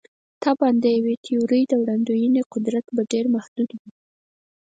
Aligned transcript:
طبعاً 0.45 0.71
د 0.79 0.85
یوې 0.97 1.15
تیورۍ 1.25 1.63
د 1.67 1.73
وړاندوینې 1.81 2.41
قدرت 2.53 2.85
به 2.95 3.01
ډېر 3.11 3.25
محدود 3.35 3.69
وي. 3.79 3.89